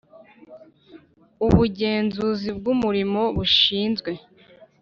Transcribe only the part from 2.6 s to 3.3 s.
umurimo